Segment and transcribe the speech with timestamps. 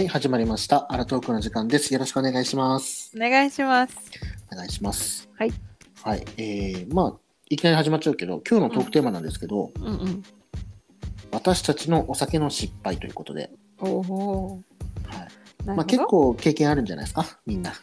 [0.00, 0.90] はい、始まりました。
[0.90, 1.92] アラトークの時間です。
[1.92, 3.12] よろしくお願いします。
[3.14, 3.94] お願いします。
[4.50, 5.28] お願いします。
[5.34, 5.52] はい。
[6.02, 7.14] はい、えー、まあ、
[7.50, 10.22] いきなり始まっちゃうけど、今日のトークテーマなんですけど、うんうん。
[11.32, 14.62] 私たちのお酒の失敗ということで、おお。
[15.04, 15.66] はい。
[15.66, 17.74] まあ、結構経験あるんじゃないですか、みんな。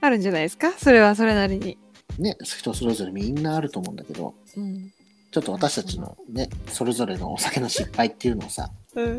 [0.00, 0.72] あるんじゃないですか？
[0.72, 1.76] それはそれなりに。
[2.18, 4.94] ね、人それぞれみんなあると思うんだけど、うん。
[5.30, 9.18] ちょっと私たちのね、それぞれのお酒の失敗っていうのをさ、うん。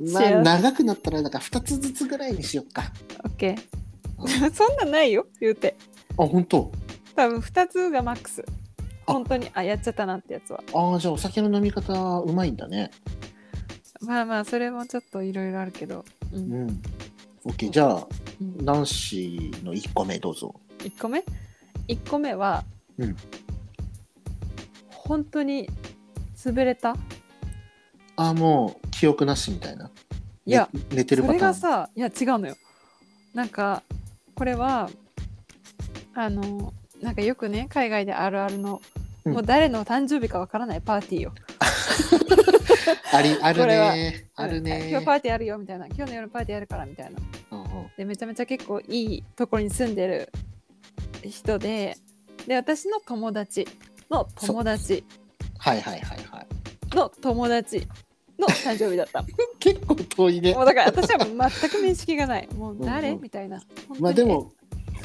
[0.00, 2.92] まあ、長くなったら、なんか2つずつぐらいにしよっか。
[3.24, 3.56] オッケ
[4.18, 4.50] うー。
[4.52, 5.26] そんなんないよ。
[5.40, 5.76] 言うて。
[6.18, 6.72] あ、本当？
[7.14, 8.44] 多分二つがマックス。
[9.06, 10.62] あ本当にあやっちゃったなってやつは。
[10.72, 12.90] ああ、じゃあお酒の飲み方うまいんだね。
[14.00, 16.04] まあまあそれもちょっといろいろあるけど。
[16.32, 16.36] う。
[16.36, 16.82] うんん。
[17.44, 18.06] OK、じゃあ、
[18.40, 20.54] うん男子の1個目どうぞ。
[20.84, 21.22] 一個目？
[21.86, 22.64] 一個目は。
[22.98, 23.16] うん
[24.88, 25.68] 本当に
[26.34, 26.96] 潰れた？
[28.16, 29.90] ああ、もう記憶なしみたいな。
[30.46, 31.52] いや、ね寝てるそれパターン。
[31.52, 32.56] がさいや違うのよ。
[33.34, 33.82] なんか
[34.34, 34.88] これは
[36.14, 38.80] あのなんかよくね海外であるあるの、
[39.26, 39.32] うん。
[39.34, 41.34] もう誰の誕生日かわからないパーティーよ。
[43.12, 44.24] ありあるね。
[44.36, 44.88] あるね。
[44.88, 45.86] 今日パーティーあるよみたいな。
[45.86, 47.20] 今日の夜パーティーあるからみたいな。
[47.50, 47.68] うんうん。
[47.98, 50.32] でめちゃめちゃ結構いいところに住んでる
[51.22, 51.98] 人で
[52.46, 53.68] で私の友達
[54.10, 55.04] の友達。
[55.58, 56.46] はいはいはいはい。
[56.96, 57.86] の友達
[58.38, 59.24] の誕生日だった。
[59.58, 60.54] 結構遠いね。
[60.54, 60.64] もう。
[60.64, 62.48] だから私は全く面識がない。
[62.54, 63.22] もう誰、うんうん。
[63.22, 63.62] みたいな。
[63.98, 64.52] まあでも、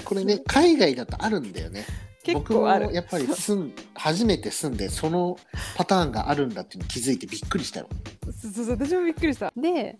[0.03, 1.85] これね、海外だとあるんだよね。
[2.23, 2.93] 結構ある。
[2.93, 5.37] やっぱり住ん初めて住んで、その
[5.75, 7.87] パターンがあるんだっていうのに気づいてびっくりしたよ。
[8.23, 8.77] そうそうそう。
[8.77, 9.53] 私もびっくりした。
[9.55, 9.97] で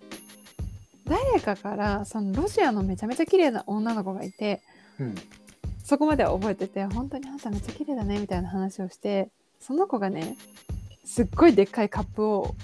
[1.05, 4.61] 誰かからそのロシアのめちゃめちゃ綺麗な女の子がいて
[4.99, 5.15] うん。
[5.83, 10.37] そこまでは覚えてて本当にあんためっちゃ綺麗だねみたいな話をしてその子がね
[11.03, 12.55] すっごいでっかいカップを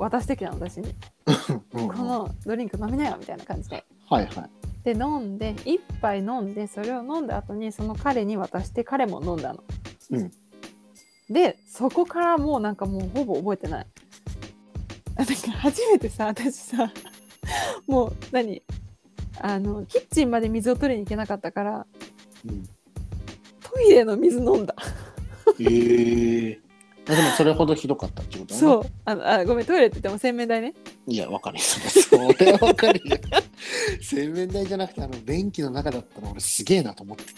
[0.00, 0.94] 渡してきたの私に。
[1.74, 1.88] うんうん。
[1.88, 3.84] このドリンク飲みなよみたいな感じで。
[4.08, 4.50] はいはい。
[4.82, 9.62] で飲んで一杯飲んでそれを飲んだ後にその彼に渡して彼も飲んだの。
[10.10, 10.32] うん。
[11.28, 13.86] でそこからもうなんかもうほぼ覚えてない。
[15.16, 16.90] あなんか初めてさ私さ
[17.86, 18.62] もう何？
[19.42, 21.86] あのキッチンまで水を取りに行けなかったから
[22.46, 22.68] うん、
[23.60, 24.74] トイレの水飲んだ。
[25.60, 26.69] ええあ
[27.16, 28.82] でもそれほどひどかったってことだなそう。
[29.04, 30.74] あのあごめんトイレって言っても洗面台ね。
[31.06, 31.62] いや、わかるよ。
[31.62, 33.16] それはわかるよ。
[34.00, 37.30] 洗面台じゃなくて、あの、便器の中だったら俺すげえなと思ってた。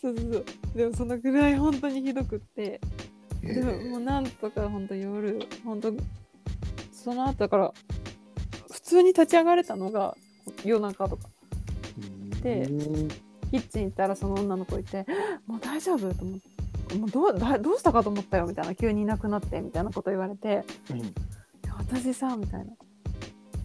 [0.00, 0.44] そうそうそう。
[0.74, 2.80] でもそのぐらい本当にひどくって。
[3.42, 5.92] えでももうなんとか本当夜本当
[6.92, 7.72] その後だから
[8.70, 10.16] 普通に立ち上がれたのが
[10.64, 11.28] 夜中とか。
[12.42, 13.08] でうん。
[13.50, 15.06] キッチン行ったらその女の子いて
[15.46, 16.48] 「もう大丈夫?」と思って
[16.94, 21.14] 「もうどうだどうしたかと思ったよ」みたいな急にいなくなってみたいなこと言われてうん
[21.78, 22.72] 「私さ」みたいな。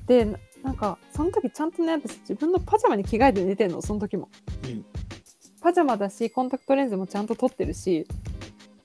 [0.08, 4.30] でななんかその時ちゃんとね私自分のパジャマに着替えて寝てんのその時も。
[4.66, 4.86] うん
[5.62, 8.08] パジャマだしコンタクトレンズもちゃんと取ってるし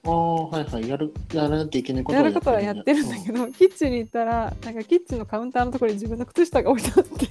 [0.04, 0.88] ああ、はいはい。
[0.88, 7.28] やる、やらなきゃいけないことやることはやってるんだけど、キッチンに行ったらなんかキッチンのカウンターのところに自分の靴下が置いてあって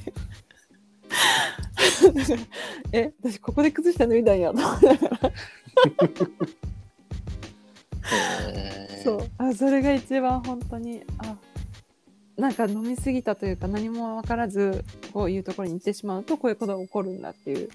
[2.92, 5.32] え私ここで靴下脱いだんやと思いながら
[9.04, 9.30] そう。
[9.38, 11.36] あそれが一番本当にあ
[12.38, 14.84] なんか飲み過ぎたというか何も分からず
[15.14, 17.70] こういうところに行ってしまうとこういうことが起こるんだっていう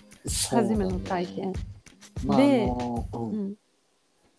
[0.50, 1.52] 初めの体験、
[2.24, 2.66] まあ、で
[3.12, 3.48] ううん。
[3.50, 3.54] ん、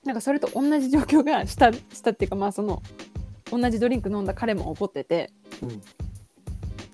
[0.03, 2.81] なんかそれと同じ状況がしたしたっていうかまあその
[3.51, 5.31] 同じドリンク飲んだ彼も怒ってて
[5.61, 5.81] うん。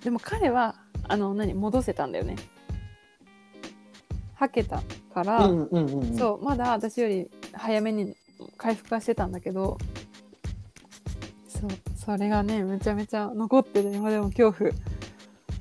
[0.04, 0.76] でも彼は
[1.08, 2.36] あの何戻せたんだよね。
[4.36, 4.82] はけた
[5.14, 6.18] から、うんうんうんうん。
[6.18, 8.16] そうまだ私より早めに
[8.58, 9.78] 回復はしてたんだけど
[11.48, 14.72] そうそれがねめちゃめちゃ残ってる今でも恐怖。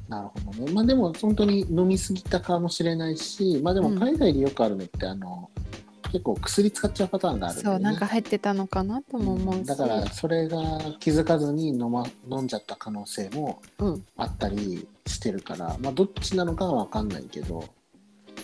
[0.09, 0.73] なるほどね。
[0.73, 3.99] まあでも本当に飲みすぎたかもしれないし、まあでもうん。
[3.99, 5.51] 海外でよくあるのって、あの、
[6.13, 7.63] 結構薬使っちゃうパターンがあるね。
[7.63, 10.59] そうなんか入ってたのかなとも思うし、だからそれが
[11.01, 14.05] 気づかずに飲,、ま、飲んじゃった可能性もうん。
[14.17, 17.65] あったりしてるから、まあどっちなのかは分かんないけど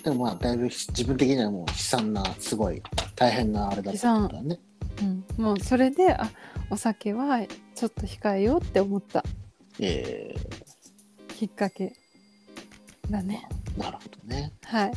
[0.03, 2.83] でもまあだいぶひ自分的にはもう悲惨なすごい
[3.23, 4.59] 大変なあれだったってことだね。
[5.01, 6.29] うん、もうそれであ
[6.71, 7.41] お酒は
[7.75, 9.25] ちょっと控えようって思った。
[9.79, 10.35] え
[11.29, 11.93] きっかけ
[13.09, 13.47] だね。
[13.77, 14.53] ー、なるほどね。
[14.65, 14.93] はい。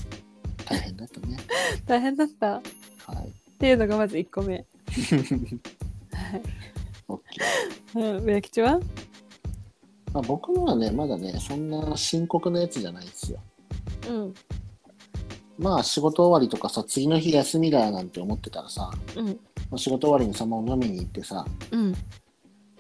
[0.66, 1.38] 大変だったね。
[1.86, 2.58] 大変だった。
[2.58, 2.62] っ
[3.06, 3.32] はい。
[3.60, 4.56] ていうのがまず1個目。
[4.56, 4.66] はい。
[7.08, 7.20] OK
[7.96, 8.24] うん。
[8.26, 8.80] 上吉は？
[10.14, 13.40] まあ、僕のはねまだねそんな深刻なやつじゃないですよ。
[14.10, 14.34] うん
[15.58, 19.34] まあ仕事終わりとかさ次の日休みだなんて思ってたらさうんま
[19.74, 21.96] あ仕事終わりにさもう飲みに行ってさうん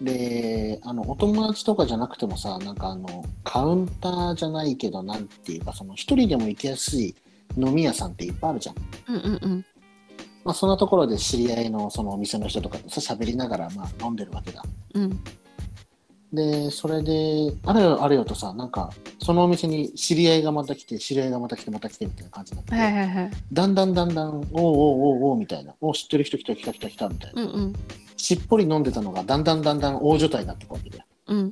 [0.01, 7.15] であのお友達とかじゃなくてもさなんかあのカウンターじゃないけどなんていうかその一人でも行きやすい
[7.57, 8.75] 飲み屋さんっていっぱいあるじゃん。
[9.07, 9.65] うんうんうん
[10.43, 14.63] まあ、そんなところで知り合いのそのお店の人とかとさ喋りながらまあ飲んでるわけだ。
[14.93, 15.19] うん
[16.35, 18.91] でそれであれよあれよとさなんか
[19.23, 23.31] そのお店に知り合いがまた来て知り合いがまた来てまた来てみたいな感じになって、はいはいはい。
[23.53, 27.73] だんだんだんだんおうおうおうおうみたいなお知ってる人来た来た来た来たみたいな、うんうん。
[28.17, 31.05] しっぽり飲んでたのがだんだんだんだん大所帯になってくわけだよ。
[31.27, 31.49] うん。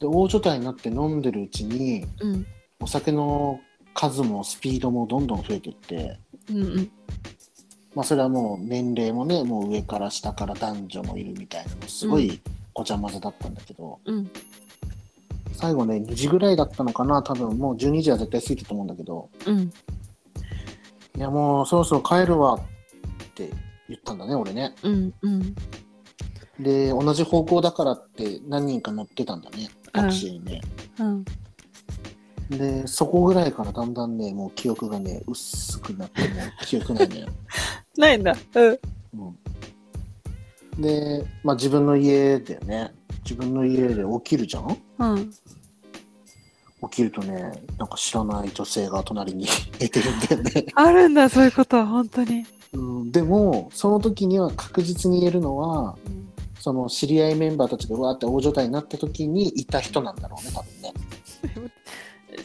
[0.00, 2.46] で大所帯になって飲んでるうちにうん。
[2.80, 3.60] お酒の
[3.92, 6.18] 数もスピードもどんどん増えていって、
[6.50, 6.90] うんうん。
[7.94, 12.40] まあ、それはもう年齢もねもう上から下から男女もいるみたいなのすごい
[12.74, 14.30] ごちゃ混ぜだったんだけど、うん。
[15.52, 19.30] 最後ね2時ぐらいだったのかな多分もう12時は絶対過ぎてると思うんだけど。
[19.46, 19.72] うん。
[21.16, 22.58] いやもうそろそろ帰るわっ
[23.34, 23.48] て
[23.88, 24.74] 言ったんだね俺ね。
[24.82, 25.54] うんうん。
[26.58, 30.60] で同じ方向だからって何人か乗ってたんだねタクシーにね、
[30.98, 31.24] うん。
[32.50, 37.28] でそこぐらいからだんだんねもう記憶がね薄くなってもう記憶ないのよ
[37.96, 38.36] ないんだ。
[38.54, 38.70] うん。
[38.70, 38.72] う
[39.30, 39.38] ん
[40.78, 42.92] で、まあ自分の家でね、
[43.22, 44.76] 自分の家で起きるじゃん？
[44.98, 45.30] うん。
[46.90, 49.46] 起きるとね、なんか知らない女性が隣に
[49.80, 50.66] 寝てるんだよね。
[50.74, 51.76] あるんだそういうこと。
[51.78, 52.44] は本当に。
[52.74, 55.96] うん、でも、その時には確実に言えるのは、
[56.58, 60.92] その知り合いメンバーたちがわーって大所帯になった時にいた人なんだろうね、多分ね。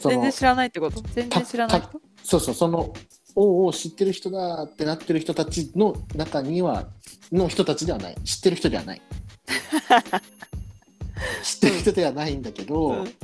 [0.00, 1.02] 全然知らないってこと？
[1.14, 2.00] 全然知らない人？
[2.22, 2.92] そうそう、その、
[3.40, 6.88] おうおう知ってる人だってなってる人たちの中には、
[7.32, 8.16] の人たちではない。
[8.22, 9.02] 知ってる人ではない。
[11.42, 13.14] 知ってる人ではないんだけど、うん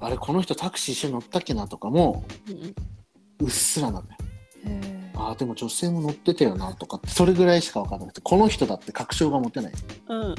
[0.00, 2.24] あれ、この人タクシー一緒に乗ったっけなとかも、
[3.38, 4.18] うっすらなんだよ。
[4.66, 9.72] へああ、でも女性も乗ってたよなとかって、それぐらいしか分からなくて、この人だって確証が持てない。
[9.72, 10.34] ーうん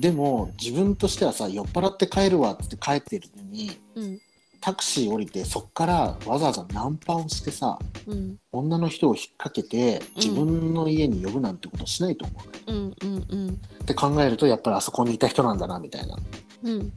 [0.00, 4.20] でも、自分としてはさ、酔っ払って帰るわって帰ってるのに、うん
[4.60, 12.94] タクシー降りて、そっからわざわざナンパをしてさ、うん女の人を引っ掛けて自分の家に呼ぶなんてことしないと思うね、うん。
[13.02, 13.26] うん。
[13.28, 13.60] うん。
[13.82, 16.16] って考えるとやっぱりあそこにいた人なんだなみたいな。
[16.16, 16.18] っ
[16.64, 16.92] うん。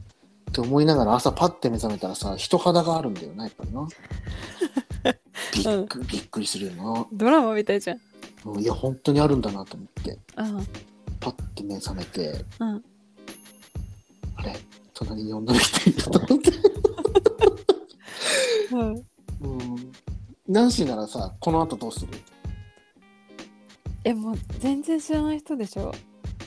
[0.52, 3.86] て思いながら朝パッて目覚めたらさ人肌があるんだよなやっぱりな。
[5.54, 7.96] びっく,、びっくりするよドラマみたいじゃん。
[7.96, 8.02] な、
[8.52, 10.18] うんいや本当にあるんだなと思って。
[10.36, 10.66] うん
[11.20, 12.84] パッて目覚めてうん。
[14.36, 14.56] あれ？
[14.92, 16.50] 隣に女の人いると思って、
[18.74, 18.94] うん。
[18.94, 19.92] うん、
[20.48, 22.08] ナンシーならさこの後どうする？
[24.04, 25.92] えもう全然知らない人でしょ？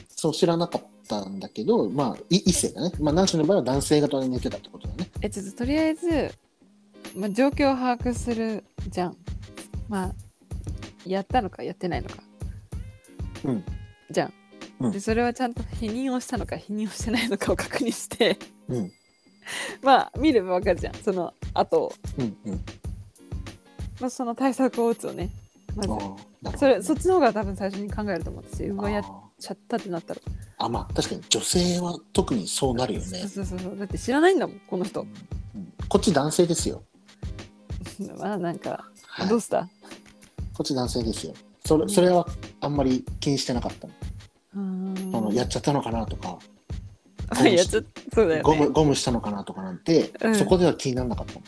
[0.08, 2.92] そう知らなかったんだけどまあい異性だね。
[3.00, 5.10] まあナンシーの場合は男性が隣に寝てたってことだね。
[5.20, 6.32] えちょっととりあえず、
[7.16, 9.16] まあ、状況を把握するじゃん。
[9.88, 10.14] まあ
[11.06, 12.22] やったのかやってないのか。
[13.44, 13.64] うん。
[14.10, 14.26] じゃ
[14.80, 14.90] ん。
[14.92, 18.38] でそれはちゃんと否認をしたのか否認をしてないのかを確認して。
[18.68, 18.92] うん。
[19.82, 20.94] まあ見ればわかるじゃん。
[20.94, 22.64] その後、うんうん。
[24.00, 25.30] まあ、その対策を打つをね。
[25.74, 26.58] まず。
[26.58, 28.74] それそっちの方が多分最初に考えると思うんですよ。
[28.74, 29.04] うわやっ
[29.38, 30.20] ちゃったってなったら、
[30.58, 35.02] あまあ確かに女性は特にそうなるよね、そうそうそうだって知らないんだもんこの人。
[35.02, 35.08] うん
[35.88, 36.82] こっち男性ですよ、
[38.18, 39.28] まあなんかはい。
[39.28, 39.68] どうした？
[40.54, 41.34] こっち男性ですよ。
[41.66, 42.26] それそれは
[42.60, 43.92] あんまり気にしてなかったの,、
[44.54, 45.08] うー。
[45.08, 46.38] んそのやっちゃったのかなとか
[47.30, 47.80] まあやっちゃ
[48.14, 48.42] そうだよね。
[48.42, 50.34] ゴムゴムしたのかなとかなんて、うん。
[50.34, 51.42] そこでは気にならなかったの。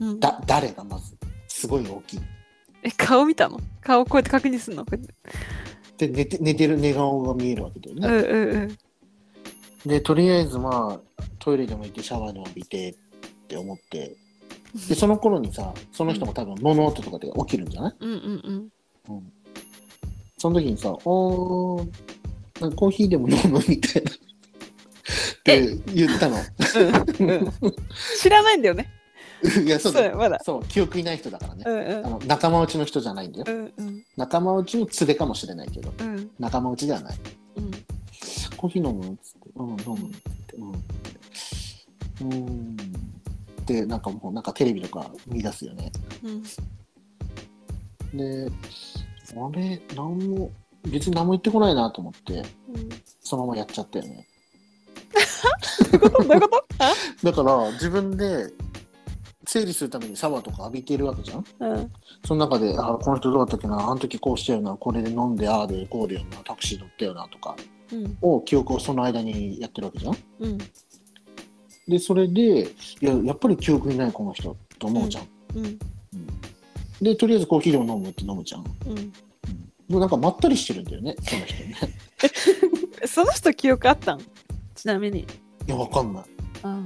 [0.00, 1.16] うんだ誰がまず
[1.48, 2.20] すごい大きい
[2.82, 3.60] え顔見たの？
[3.80, 4.84] 顔こうやって確認するの？
[5.96, 8.78] で寝て寝てる寝顔が見えるわけだよね、うんうんうん。
[9.88, 12.94] でとりあえずまあトイレでも行ってシャワーでも浴びてっ
[13.48, 14.16] て思って。
[14.88, 18.68] でその頃にさその人も多分物音とかで起きるんじゃない、うんうん。
[19.10, 19.32] うん、
[20.38, 21.88] その時にさ「おー
[22.58, 24.10] なんかコーヒーでも飲む?」みたいな
[25.42, 26.36] って言ったの。
[28.20, 28.88] 知らないんだよね。
[29.66, 30.40] いやそうだそうまだ。
[30.44, 32.06] そう記憶いない人だからね、うんうん。
[32.06, 33.44] あの仲間内の人じゃないんだよ。
[33.48, 34.04] うんうん。
[34.16, 35.92] 仲間内の連れかもしれないけど。
[35.98, 36.30] うん。
[36.38, 37.18] 仲間内ではない。
[37.56, 37.70] うん。
[38.56, 39.14] コーヒー飲む？
[39.14, 40.56] っつって「うん飲む」っつって
[42.22, 42.76] 「うん」うん。
[43.66, 45.90] でなんかもうなんかテレビとか見出すよね。
[46.22, 48.16] うん。
[48.16, 48.48] で
[49.34, 50.50] あれ何も
[50.84, 52.34] 別に何も言ってこないなと思って。
[52.34, 52.88] うん。
[53.20, 54.28] そのままやっちゃったよね
[55.92, 56.22] どういうこと？
[56.24, 56.64] どういうこと？
[56.78, 56.92] あ
[57.22, 58.52] だから自分で
[59.46, 61.44] 整理するためにシャワーとか浴びてるわけじゃん？
[61.60, 61.92] うん。
[62.24, 67.56] その中で、あこの人どうだったっけな、あの時こうしたよな、これで飲んで、ああでこうでよな、タクシー乗ったよなとか
[67.92, 68.16] うん。
[68.22, 70.16] を記憶をその間にやってるわけじゃん？
[70.40, 70.58] うん。
[71.88, 72.66] で、それで、い
[73.00, 75.28] や、やっぱり記憶にないこの人と思うじゃん。
[75.56, 75.78] うん。
[77.00, 78.64] で、とりあえずコーヒーでも飲むって飲むじゃん。
[78.86, 79.12] うん。
[79.88, 81.76] もうなんかまったりしてるんだよね、その人ね。
[83.04, 84.20] その人記憶あったん？
[84.82, 85.20] ちなみに。
[85.20, 85.26] い
[85.68, 86.24] や、わかんない。
[86.64, 86.82] あ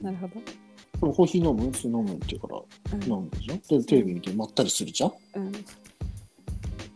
[0.00, 0.34] あ、なるほど。
[0.34, 2.60] でもコーヒー飲む普通飲むって言うから
[2.94, 3.78] うん飲むでしょ？
[3.78, 5.12] で、テレビ見てまったりするじゃん？
[5.36, 5.52] うん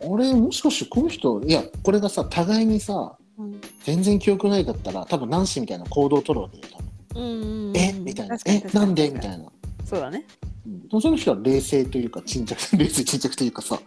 [0.04, 6.64] あれ、もしかしてこの人、いや、これがさ、互いにさ、うん全然記憶ないだったら、多分ナンシーみたいな行動を取るわけよ、
[7.10, 7.70] 多分。
[7.70, 7.92] うんえ？
[7.94, 8.36] みたいな。
[8.44, 8.60] え？
[8.74, 9.08] なんで？
[9.08, 9.50] みたいな。
[9.86, 10.26] そうだね。
[10.66, 13.80] うん、でもその人は冷静というか、沈着、 冷静沈着というかさ、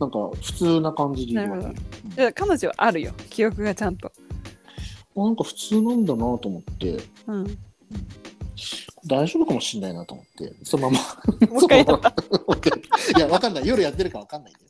[0.00, 1.72] なんか普通な感じでいるわけよ。
[2.16, 4.10] いや彼女はあるよ記憶がちゃんと。
[5.16, 7.58] あなんか普通なんだなと思って、うん。
[9.06, 11.48] 大丈夫かもしんないなと思って、そのまま。
[11.48, 12.14] もう一回やった。
[13.16, 13.66] いや、わかんない。
[13.66, 14.66] 夜やってるかわかんないんだよ。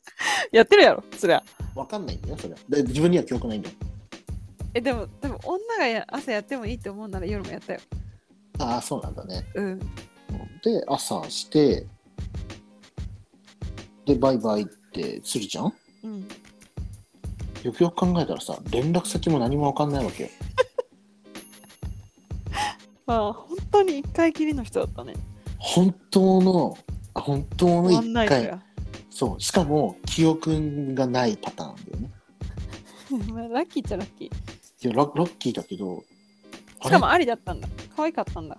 [0.52, 1.42] やってるやろそりゃ。
[1.74, 2.60] わかんないんだよ、それは。
[2.68, 3.74] で自分には記憶ないんだよ。
[4.74, 7.80] えでも多分女がや朝やってもいいって思うなら夜もやったよ。
[8.58, 9.46] ああ、そうなんだね。
[9.54, 9.78] うん。
[9.78, 9.86] で、
[10.86, 11.86] 朝して、
[14.04, 15.72] で、バイバイってするじゃん？
[16.04, 16.28] うん。
[17.66, 20.28] よくよく考えたらさ、連絡先も何もわかんないわけよ。
[23.06, 25.14] まあ本当に一回きりの人だったね。
[25.58, 26.78] 本当の、
[27.14, 28.56] あ本当の一回。
[29.10, 32.10] そう、しかも記憶がないパターンだよね。
[33.34, 34.28] まあラッキーっちゃラッキー。
[34.28, 34.30] い
[34.88, 36.04] やラ、ラッキーだけど、
[36.78, 36.90] あれ？
[36.90, 37.68] しかもありだったんだ。
[37.96, 38.56] 可愛かったんだ。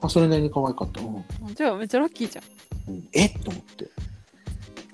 [0.00, 1.02] あそれなりに可愛かった。
[1.02, 1.04] う
[1.50, 2.42] んじゃあめっちゃラッキーじゃ
[2.90, 2.94] ん。
[2.94, 3.28] うんえ？
[3.28, 3.90] と思って。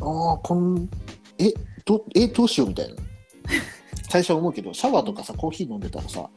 [0.01, 0.89] ああ、こん、
[1.39, 1.53] え、
[1.85, 2.97] ど、え、どうしようみたいな。
[4.11, 6.29] 最初は思うけど、シャワーとかさ、コーヒー飲んでたらさ、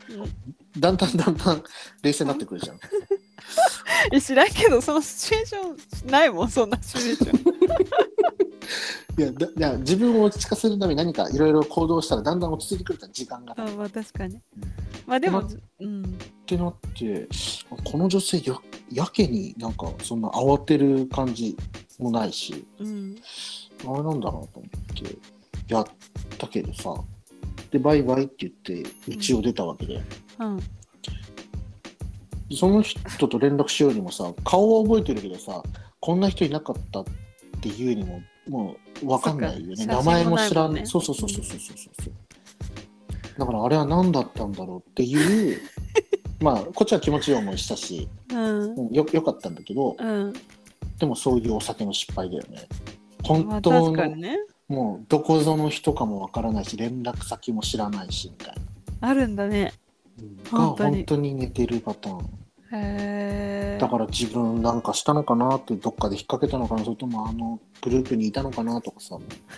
[0.77, 1.63] だんだんだんだん
[2.03, 2.79] 冷静になってくるじゃん。
[4.11, 7.41] え知らんけどそのシチュエーションないもんそんなシチュエーション。
[9.17, 13.53] いや、だいや自分を落ち着かせるために何かいろいろ行動したら、だんだん落ち着いてくるじゃん、時間が。
[13.57, 14.41] あまあ確かに。
[15.05, 15.49] まあでもま、
[15.79, 16.03] うん。
[16.03, 16.07] っ
[16.45, 17.27] てなって、
[17.83, 18.57] この女性や、
[18.91, 21.57] やけになんかそんな慌てる感じ
[21.99, 23.15] もないし、うん。
[23.85, 24.49] あれなんだなと思っ
[24.95, 25.15] て、
[25.71, 25.85] やっ
[26.37, 26.93] たけどさ、
[27.71, 30.01] で、バイバイって言って、家を出たわけで、
[30.39, 30.59] うん。
[32.55, 35.63] その人と連絡しようにもさ、顔は覚えてるけどさ、
[35.99, 37.05] こんな人いなかったっ
[37.61, 39.85] ていうにも、もう分かんないよね。
[39.85, 43.39] 名前も知らん、ねそうそうそうそうそうそうそう。
[43.39, 45.61] だからあれは何だったんだろうっていう、
[46.41, 48.75] まあ、こっちは気持ちいい思いしたし、うん。
[48.75, 50.33] うんよよかったんだけど、うん。
[50.99, 52.57] でもそういうお酒の失敗だよね。
[52.59, 52.65] ま
[53.23, 54.37] あ本当の、確かにね。
[54.71, 59.09] もうどこぞの人かもわからないし、連絡先も知らないし、みたいな。
[59.09, 59.73] あるんだね。
[60.19, 62.19] うんが本当に本当に寝てるパターン。
[62.19, 62.23] へ
[62.73, 63.77] え。
[63.81, 69.17] だから自分なんかしたのかなってどっかで引っ掛けたのかなそれともあのグループにいたのかなとかさ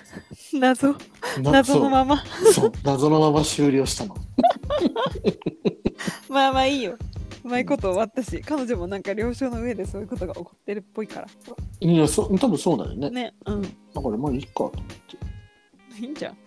[0.54, 0.94] 謎
[1.42, 2.24] な謎のまま。
[2.26, 4.16] そうそう謎のまま終了したの
[6.30, 6.98] まあまあいいよ。
[7.44, 11.28] うまいこと終わったし、彼女もなんか了承の上でそういうことが起こってるっぽいから。
[11.80, 13.62] いやそ多分そうだよねね、うん。
[13.62, 16.34] だからまあいいかと思っていいんじゃん。
[16.34, 16.38] っ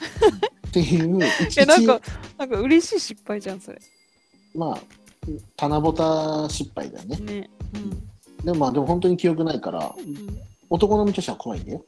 [0.73, 2.01] ていう一え、なん一か、
[2.39, 3.79] なんか嬉しい失敗じゃん、それ。
[4.55, 4.81] まあ
[5.57, 7.51] 棚ぼた失敗だよねね。
[8.45, 10.17] でもまあでも本当に記憶ないからうん。
[10.17, 10.39] うん。
[10.69, 11.85] 男の身としては怖いんだよ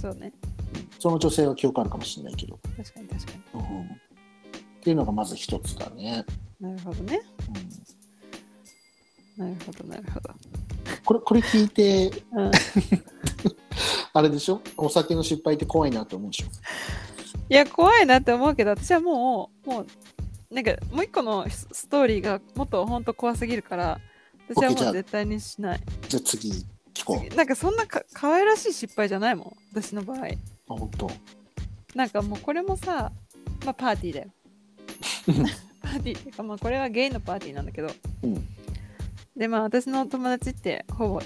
[0.00, 0.32] そうね。
[0.98, 3.88] その女性は記憶あるかもしれないけど、確かに確かうん、っ
[4.82, 6.24] ていうのがまず一つだね、
[6.60, 6.68] に。
[6.68, 7.20] なるほどね。
[7.48, 7.54] うん、
[9.36, 10.30] なるほど、なるほど。
[11.04, 12.50] これこれ聞いてうん。
[14.14, 14.60] あれでしょ？
[14.76, 16.46] お酒の失敗って怖いなって思うでしょ？
[17.48, 19.86] いや、怖いなって思うけど、私はもう、もう、
[20.54, 24.00] なんか、もう一個のスストーリーがもっと本当怖すぎるから、
[24.48, 25.80] 私はもう絶対にしない。
[26.08, 26.50] じゃあ次
[26.94, 30.18] 聞こうなんか、そんなか可愛らしい失敗じゃないもん、私の場合。
[30.26, 30.30] あ
[30.68, 31.10] 本当
[31.94, 33.12] なんかもうこれもさ、
[33.64, 34.28] まあパーティーだよ。
[35.82, 37.90] パーティーっていうか、まあこれはゲイのパーティーなんだけど、
[38.22, 38.46] うん
[39.36, 41.22] でまあ私の友達ってほぼ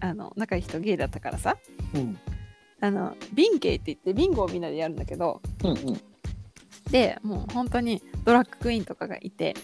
[0.00, 1.56] あの仲いい人ゲイだったからさ、
[1.94, 2.18] うん。
[2.80, 6.00] あのビンゲイって言ってビンゴをみんなでやるんだけど、うんうん。
[6.90, 9.54] でもう本当にドラッグクイーンとかがいて、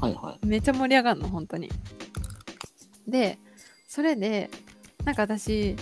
[0.00, 0.46] はいはい。
[0.46, 1.70] めっちゃ盛り上がるの本当に。
[3.06, 3.38] で
[3.88, 4.50] それで
[5.04, 5.76] なんか私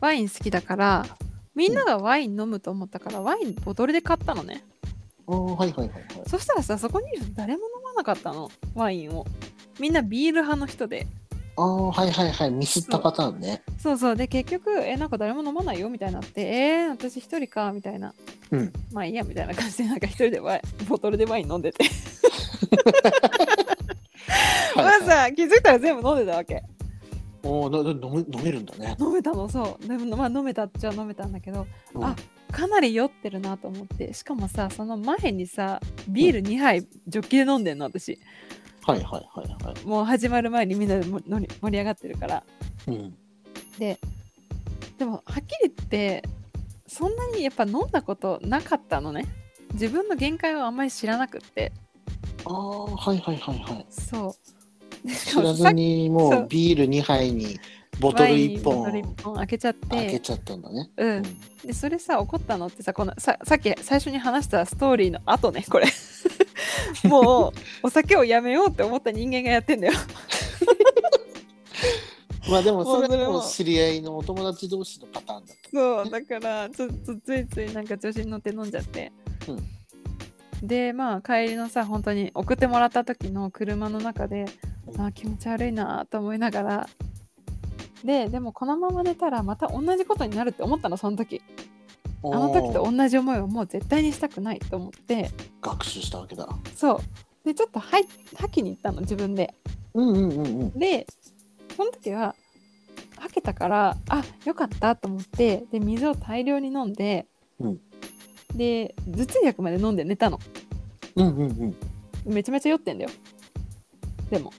[0.00, 1.06] ワイン好きだから
[1.54, 4.62] みんながワイン飲むと思ったから、ワインボトルで買ったのね。
[5.26, 6.04] はいはいはいはい。
[6.28, 9.26] そしたらさ、そこにいる人誰も飲まなかったの、ワインを。
[9.78, 11.06] みんなビール派の人で。
[11.56, 14.16] ああはいはいはいミスったパターンねそうそう。
[14.16, 18.14] で、結局、え、なんか誰も飲まないよみたいになって、えー、私一人かみたいな。
[18.52, 21.84] うんまあいいやみたいな感じで、なんか一人でワインボトルでワイン飲んでて。
[24.76, 26.62] まあさ、気づいたら全部飲んでたわけ。
[27.42, 27.84] おお飲
[28.42, 29.86] めるんだね、飲めたの、そう。
[29.88, 32.14] でも、まあ飲めたっちゃ飲めたんだけど、うんあ
[32.50, 34.14] かなり酔ってるなと思って。
[34.14, 38.18] しかもさ、その前にさ、ビール2杯ジョッキで飲んでんの、私。
[38.88, 39.86] はいはいはいはい。
[39.86, 42.42] もう始まる前にみんなで盛り上がってるから。
[42.86, 43.14] うん。
[43.78, 43.98] で
[44.98, 46.22] でもはっきり言って
[46.86, 49.26] そんなにやっぱ飲んだことなかったのね。
[49.74, 51.70] 自分の限界をあんまり知らなくって。
[52.46, 53.86] ああはいはいはいはい。
[53.90, 54.34] そ
[55.04, 55.10] う。
[55.10, 56.42] 知らずにもそう。
[56.44, 57.60] うビール2杯に
[58.00, 59.86] ボトル1本ボトル一本開けちゃって。
[59.88, 60.90] 開けちゃったんだね。
[60.96, 61.22] うん。
[61.62, 65.86] でそれさ怒ったのってさこのささっき最初に話したストーリーの後ねこれ
[67.04, 67.52] もう
[67.84, 69.92] お酒をやめようって思った人間がやってんだよ。
[72.48, 75.70] まあでもそれも知り合いのお友達同士のパターンだった。
[75.70, 79.12] そうだからちょっとついついなんか調子に乗って飲んじゃって、
[80.62, 84.46] でまあ帰りのさ本当に送ってもらった時の車の中で、
[84.86, 85.00] うん。
[85.00, 86.88] あー気持ち悪いなと思いながら。
[88.04, 91.42] ででもこのまま寝たらまた同じことになるって思ったのその時
[92.24, 95.30] あの時と同じ思いをもう絶対にしたくないと思って。
[95.62, 96.48] 学習したわけだ。
[96.74, 97.00] そう。
[97.44, 98.06] でちょっと吐
[98.50, 99.54] きに行ったの自分で。
[99.94, 100.78] うんうんうんうん。
[100.78, 101.06] で
[101.76, 102.34] その時は
[103.18, 107.26] 吐けたからあよかったと思ってで水を大量に飲んで、
[107.60, 107.80] うん。
[108.54, 110.40] で頭痛薬まで飲んで寝たの。
[111.16, 111.76] うんうん
[112.26, 112.34] うん。
[112.34, 113.10] めちゃめちゃ酔ってんだよ。
[114.30, 114.52] でも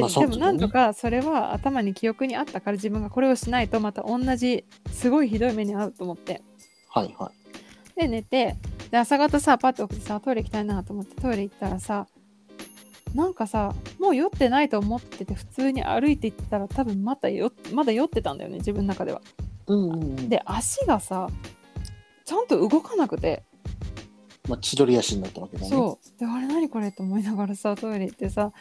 [0.00, 6.42] で,、でもなんとかそれは頭に記憶にあったから自分がこれをしないとまた同じすごいひどい目に遭うと思って
[6.88, 7.30] はいは
[7.96, 8.00] い。
[8.00, 8.56] で寝て
[8.90, 12.06] で朝方さパッと起きてさトイレ行きたいなと思ってトイレ行ったらさ
[13.14, 19.20] なんかさもう酔ってないと思ってて普通に歩いて行ったら多分またよまだ酔ってたんだよね自分の中では。
[19.66, 20.28] うんうんうん。
[20.28, 21.28] で足がさ
[22.24, 23.42] ちゃんと動かなくて
[24.48, 25.68] まあ千鳥足になったわけだね。
[25.68, 28.52] そうであれ何これと思いながらさトイレ行ってさ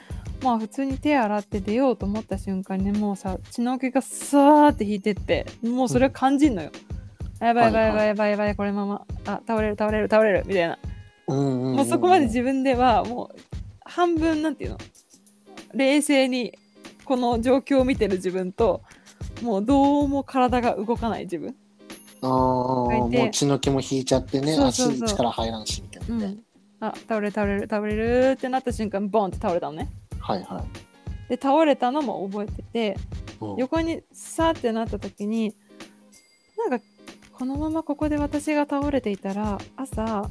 [0.44, 6.72] まあ普通に手洗って出ようと思った瞬間にもうさ血の気がさーって引いてってもうそれを感じんのよ。
[7.40, 10.78] やばいやばいやばいやばいやばいこれままあ倒れる倒れる倒れるみたいな。
[11.28, 11.76] うんうんうんうん。
[11.78, 13.40] もうそこまで自分ではもう
[13.84, 14.78] 半分なんていうの？
[15.74, 16.58] 冷静に
[17.06, 18.82] この状況を見てる自分と
[19.42, 21.56] もうどうも体が動かない自分、
[22.22, 22.88] あ
[23.26, 25.04] あ、血の気も引いちゃってね、そうそうそう。
[25.06, 26.38] 足力入らんしみたいなね。
[26.80, 29.90] あ倒れる倒れる倒れるってなった瞬間ボンって倒れたのね。
[30.20, 31.30] はいはい。
[31.30, 32.98] で倒れたのも覚えてて
[33.40, 33.56] うん。
[33.58, 35.54] 横にさーってなった時に
[36.58, 36.86] なんか
[37.32, 40.30] このままここで私が倒れていたら朝、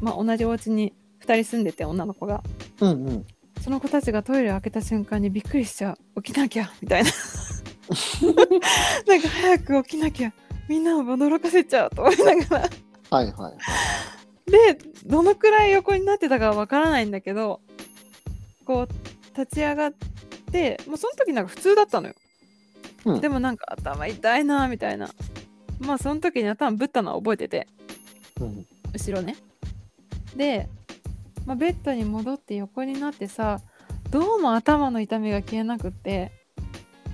[0.00, 0.92] まあ、同じお家に
[1.24, 2.42] 2人住んでて女の子が。
[2.80, 3.26] うんうん。
[3.60, 6.22] その子たちがトイレ開けた瞬間にびっくりしちゃう。
[6.22, 7.10] 起きなきゃみたいな。
[9.06, 10.32] なんか早く起きなきゃ
[10.72, 12.70] みんなを驚かせちゃうと思いながら。
[13.10, 14.50] はいはいはい。
[14.50, 17.60] でどのくらい横になってたかはわからないんだけど
[18.64, 19.92] こう立ち上がっ
[20.50, 22.14] てもうその時なんか普通だったのよ、
[23.04, 23.20] うん。
[23.20, 25.10] でもなんか頭痛いなみたいな。
[25.78, 27.68] まあその時に頭ぶったのは覚えてて
[28.40, 28.66] うん。
[28.94, 29.36] 後ろね。
[30.34, 30.70] で、
[31.44, 33.60] まあ、ベッドに戻って横になってさ
[34.10, 36.32] どうも頭の痛みが消えなくって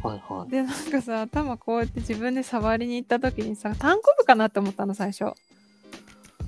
[0.03, 0.51] はいはい。
[0.51, 5.33] でなんかさ頭こうやって自分で触りに行った時にさ単行部かなって思ったの最初。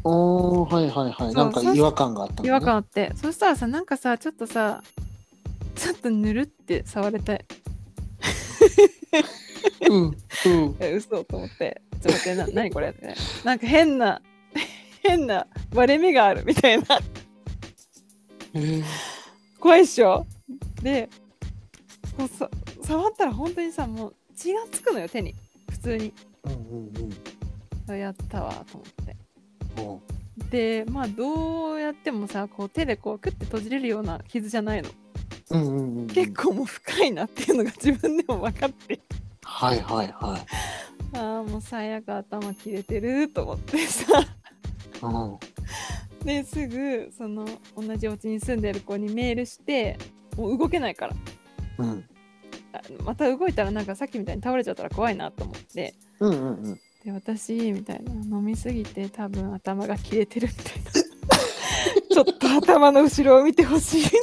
[0.03, 1.35] おー、はいはいはい。
[1.35, 2.49] なんか違和感があったね。
[2.49, 3.13] 違和感あって。
[3.17, 4.83] そしたらさなんかさちょっとさ
[5.75, 7.45] ちょっとぬるって触れて。
[9.89, 10.77] うんうん。
[10.81, 11.83] え嘘と思って。
[12.01, 14.23] ちょっと待ってな何これってなんか変な
[15.03, 17.01] 変な割れ目があるみたいな。
[18.55, 18.85] えー。
[19.59, 20.27] 怖いっしょ。
[20.83, 21.11] で
[22.17, 22.49] こうさ
[22.91, 25.37] 触ったら本当にさもう血がつくのよ手に
[25.71, 26.13] 普通に
[26.45, 26.93] うんうん
[27.87, 29.17] そうやったわと思って
[29.79, 30.01] うんうん。
[30.51, 34.91] でまあどうやってもさこう手でこうクッて閉じれるような傷じゃないの
[35.51, 36.07] うんうんうん。
[36.09, 38.99] 結構もう深いなっていうのが自分でも分かって
[39.45, 41.17] はいはいはい。
[41.17, 44.05] ああもう最悪頭切れてると思ってさ
[45.03, 45.09] う
[46.25, 46.27] ん。
[46.27, 49.97] ですぐその同じお家に住んでる子にメールして
[50.37, 51.15] もう動けないから
[51.79, 52.05] うん。
[52.73, 55.95] あまた動いたらなんかさっきみたいに倒れちゃったら怖いなと思って。
[56.21, 56.81] うんうんうん。
[57.05, 60.91] で私みたいな飲みすぎて多分頭が切れてるみたいな。
[62.11, 64.21] ちょっと頭の後ろを見てほしいみたい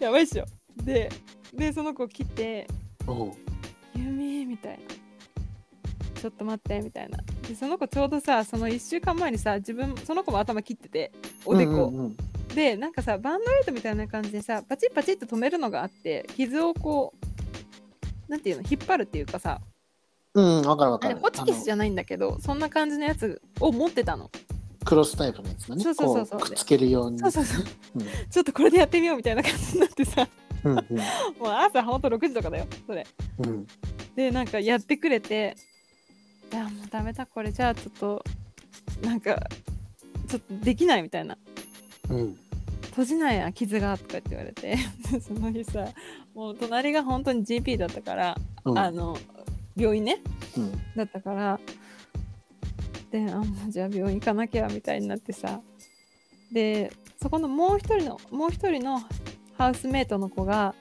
[0.00, 0.06] な。
[0.06, 0.44] やばいっしょ。
[0.82, 1.10] で
[1.54, 2.66] でその子来て
[3.06, 3.32] うん
[3.94, 4.84] 「ゆみ」みたいな
[6.20, 7.18] 「ちょっと待って」みたいな。
[7.48, 11.12] でその子ちょうどさその1週間前にさ自分その子も頭切ってて
[11.44, 12.16] おでこ、うんうんうん
[12.54, 17.12] でなんかさバンドエイドみたいな感じでさパチッパチッと止めるのがあって傷をこ
[18.28, 19.60] うなんていうの引っ張るっていうかさ
[20.34, 21.16] うん、わかるわかる。
[21.18, 24.30] ホチキスじゃゃないんだけどそんな感じのやつを持ってたの
[24.84, 25.82] クロスタイプのやつだね。
[25.84, 27.18] そうそうそうそうこくっつけるように。
[27.20, 27.64] そうそうそう
[27.96, 30.28] うんちょっとこれでやってみようみたいな感じになってさ
[30.64, 30.84] うんもう
[31.48, 33.06] 朝ほんと6時とかだよそれ
[33.38, 33.66] うんうん。
[34.16, 35.56] でなんかやってくれて
[36.52, 38.24] いやもうダメだこれじゃあちょっと
[39.02, 39.48] なんか
[40.28, 41.38] ちょっとできないみたいな
[42.10, 42.38] うん。
[42.94, 44.76] 閉じないや傷がとかって言われて
[45.10, 45.88] で その日さ
[46.32, 48.78] もう隣が本当に GP だったから、うん。
[48.78, 49.16] あの
[49.76, 50.20] 病院ね
[50.56, 50.72] うん。
[50.94, 51.60] だったから
[53.10, 55.60] であじゃあ病院行かなきゃみたいになってさ
[56.52, 59.00] でそこのもう一人のもう一人の
[59.58, 60.74] ハウスメイトの子が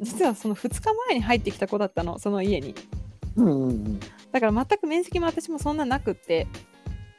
[0.00, 2.74] 実はその2日前に入ってきた子だったのその家に
[3.36, 4.00] うんうんうん
[4.32, 6.48] だから全く面識も私もそんななくって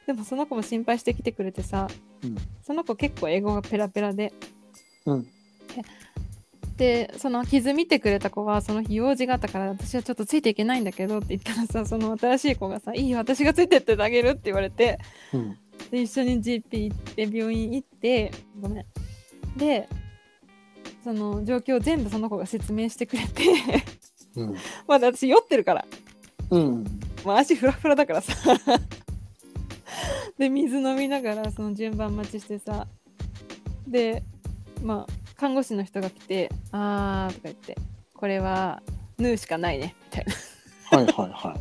[0.06, 1.88] でもその子も心配してきてくれてさ、
[2.22, 2.36] うん。
[2.62, 4.32] その子結構英語がペラペラで。
[5.06, 5.26] うん。
[6.76, 14.98] でその傷見てくれた子はその日用事があったから私はちょっとついていけないんだけどって言ったらさその新しい子がさ「いいよ私がついてってあげる」って言われて
[15.34, 15.58] うん。
[15.90, 18.84] で一緒に GP 行って病院行ってごめん。
[19.58, 19.88] で
[21.04, 23.44] その状況を全部その子が説明してくれて
[24.36, 24.54] うん。
[24.88, 25.84] まだ私酔ってるから。
[26.50, 26.84] うん。
[27.26, 28.32] まあ、足フラフラだからさ
[30.40, 32.86] で水飲みながらその順番待ちしてさ
[33.86, 34.22] で
[34.82, 37.76] まあ看護師の人が来て「あー」とか言って
[38.16, 38.82] 「これは
[39.18, 40.96] 縫うしかないね」みたいな。
[40.96, 41.60] はいはいはい。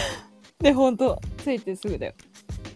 [0.64, 2.14] でほんとついてすぐだよ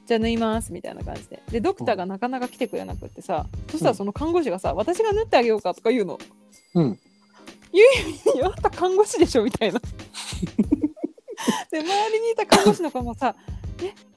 [0.06, 1.42] じゃあ縫いますみたいな感じで。
[1.50, 6.18] でドクターがなかなか来てくれなくってさ、そしたらその看護師がさ「私が縫ってあげようか」とか言うの。
[6.74, 6.98] うん。
[7.72, 7.78] い
[8.38, 9.80] やあんた看護師でしょみたいな。
[11.72, 13.34] で周りにいた看護師の子もさ
[13.82, 14.10] 「ええ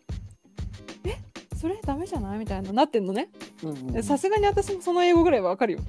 [1.63, 3.30] それダメじゃない?」みたいななってんのね
[4.04, 5.80] さすがに私もその英語ぐらいはわかるよ。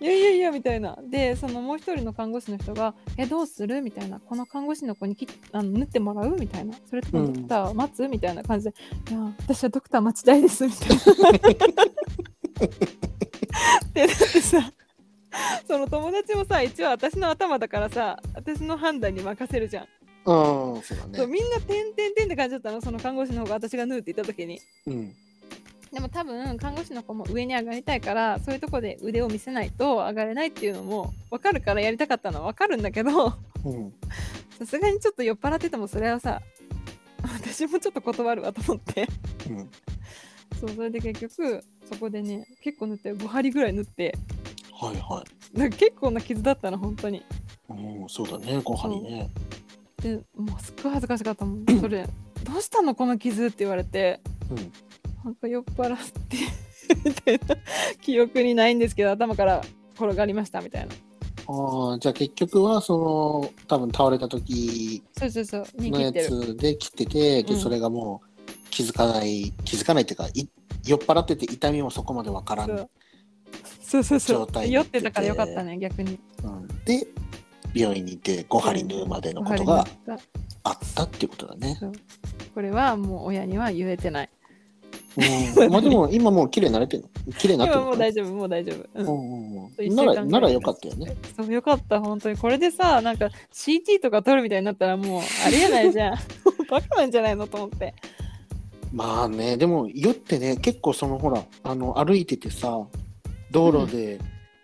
[0.00, 8.74] いやいやいやみたいなでそのもう一人の看護師の人が「えどうする?」みたいな「この看護師の子にきあの縫ってもらう?」みたいな「それともドクター待つ?」みたいな感じで
[9.10, 10.90] 「いや私はドクター待ちたいです」みたい
[11.22, 11.32] な。
[13.94, 14.72] でだってさ
[15.66, 19.86] その友達もさ一応私の頭だからさ私の判断に任せるじゃん、
[20.28, 24.60] うんそうだそうねみんな「てんてんてん」って感じだったのその看護師の方が私が縫うって言った時に。
[24.86, 25.14] うん。
[25.90, 33.32] でも多分看護師の子も上に上がりたいからそういうとこで腕を見せないと上がれないっていうのも分かるからやりたかったのは分かるんだけど。
[33.64, 33.94] うん。
[34.58, 36.42] さすがにちょっと酔っ払っててもそれはさ
[37.22, 39.08] 私もちょっと断るわと思って。
[39.48, 39.70] うん。
[40.60, 44.14] そうそれで結局そこでね結構縫って5針ぐらい縫って。
[44.74, 47.18] はいはなんか結構な傷だったの本当に。
[47.18, 47.22] い
[47.70, 49.30] うんそうだねご飯ね
[50.02, 51.64] でもうすっごい恥ずかしかったもん。
[51.80, 52.06] それ
[52.44, 54.20] どうしたのこの傷って言われて。
[54.50, 54.72] うん。
[55.24, 56.36] なんか酔っ払って
[57.04, 57.56] みたいな。
[58.00, 59.62] 記憶にないんですけど頭から
[59.96, 60.94] 転がりましたみたいな。
[61.50, 67.60] ああじゃあ結局はその多分倒れた時そうそうそうにのやつで切っててでうん。
[67.60, 70.46] それがもう気づかない気づかないっていうかい
[70.86, 72.88] 酔っ払ってて痛みもそこまでわからん、
[73.80, 74.02] そう。
[74.02, 76.18] そうそう酔ってたからよかったね逆に。
[76.44, 77.06] うん、で
[77.74, 79.86] 病院に行って5針縫うまでのことが
[80.64, 81.78] あったっていうことだね。
[82.54, 84.30] これはもう親には言えてない。
[85.16, 87.32] うん、まあでも今もう綺麗になれてるの？
[87.32, 89.14] 綺麗になってるもう大丈夫もう大丈夫、
[89.78, 89.94] うん。
[89.96, 91.16] ならならよかったよね。
[91.36, 92.36] そうよかった本当に。
[92.36, 96.18] これでさなんか CT とか取るみたいになったらもうありえないじゃん。
[96.70, 97.94] バカなんじゃないのと思って。
[98.92, 102.86] まあねでも酔ってね結構そのほらあの歩いててさ
[103.50, 104.18] 道路で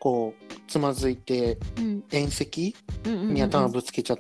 [0.05, 2.05] こうつまずいてうん。
[2.13, 3.35] 縁石うんうんうんうん。
[3.35, 4.19] に頭ぶつけちゃっ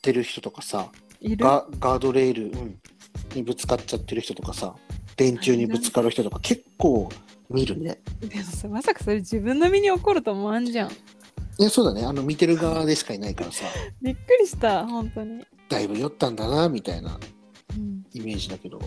[0.00, 2.78] てる人とかさ、ガガードレール、うん、
[3.34, 4.76] にぶつかっちゃってる人とかさ
[5.16, 7.08] 電柱にぶつかる人とか結構
[7.50, 7.98] 見るね。
[8.20, 10.90] でもさまさかそれ自分の身に起こると思わんじゃん。
[10.90, 10.92] い
[11.58, 12.04] やそうだね。
[12.04, 13.64] あの見てる側でしかいないからさ。
[14.00, 17.18] びっくりした本当に、だいぶ酔ったんだなみたいな
[17.76, 18.80] うん、イメージだけど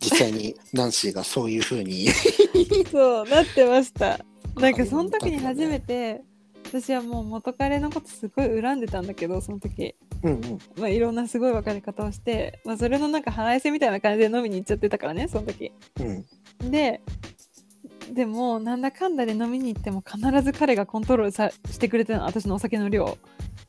[0.00, 2.08] 実際にナンシーがそういう風に。
[2.90, 4.18] そうなってました
[4.56, 6.22] なんかその時に初めて
[6.66, 9.94] 私はもう元彼のことすごい恨んでたんだけどその時。
[10.22, 10.58] うんうん。
[10.78, 15.72] まあいろんなすごい別れ方をして、まあ、それのなんか腹いせみたいな感じで飲みに行っちゃってたからねその時。
[16.00, 16.70] うん。
[16.70, 17.00] で
[18.12, 23.18] でもなんだかんだで飲みに行っても必ず彼がコントロールさしてくれてるの私のお酒の量を。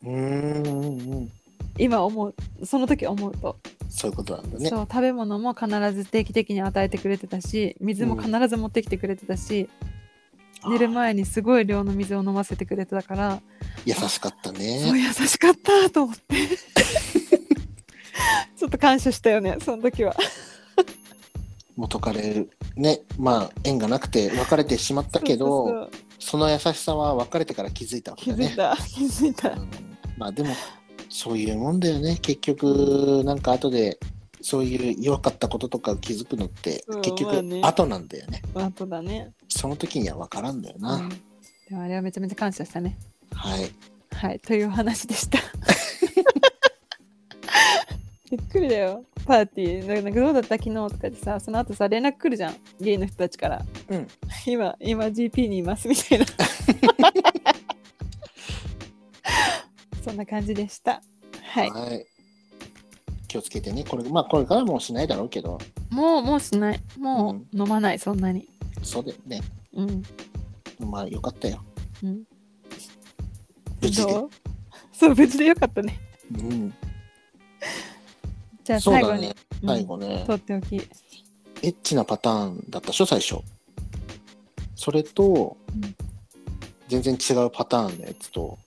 [0.03, 1.31] うーんうんうん。
[1.77, 3.57] 今思うその時思うと、
[3.89, 4.69] そういうことなんだね。
[4.69, 9.69] そう食べ物も必ず定期的に与えてくれてたし水も必ず持ってきてくれてたし、
[10.69, 13.41] 寝る前にすごい量の水を飲ませてくれてたから
[13.85, 14.89] 優しかったね。
[14.89, 16.35] 優しかったと思って。
[18.57, 20.15] ちょっと感謝したよねその時は。
[21.75, 28.47] 元彼ねまあ縁がなくて別れてしまったけどその優しさは別れてから気づいたわけだね。
[28.47, 29.49] 気づいた気づいた。
[29.51, 29.69] うん。
[30.17, 30.55] まあでも
[31.09, 32.17] そういうもんだよね。
[32.21, 33.99] 結局なんか後で
[34.45, 39.31] そういう弱かったこととか気づくのってうん結局後なんだよね、あとだね、
[39.65, 41.15] その時には分からんだよな、うん、で
[41.71, 42.99] もあれはめちゃめちゃ感謝したね。
[43.31, 43.71] はい。
[44.15, 44.39] はい。
[44.39, 45.39] というお話でした。
[48.29, 49.03] びっくりだよ。
[49.25, 50.03] パーティー。
[50.03, 52.57] なんかどうだった昨日とかでさその後さ連絡来るじゃん。
[52.79, 53.65] ゲイの人たちから。
[53.89, 54.07] うん。
[54.45, 56.25] 今今 GP にいますみたいな。
[60.05, 61.01] そんな感じでした。
[61.41, 61.71] はい。
[61.71, 62.05] はい。
[63.27, 63.83] 気をつけてね。
[63.83, 65.57] これまあこれからもうしないだろうけど。
[65.89, 66.79] もうもうしない。
[66.99, 68.47] もう飲まないそんなに。
[68.83, 69.41] そうだよね
[69.75, 70.03] うん。
[70.79, 71.63] まあよかったよ。
[72.03, 72.23] うん。
[73.81, 74.29] 無事でどう？
[74.93, 75.99] そう無事でよかったね。
[76.33, 76.73] うん。
[78.63, 79.67] じゃあ最後に、うん。
[79.67, 80.75] 最後ね、とっておき。
[80.77, 80.81] エ
[81.69, 83.37] ッチなパターンだったでしょ最初。
[84.75, 85.95] それと、うん。
[86.87, 88.57] 全然違うパターンのやつと。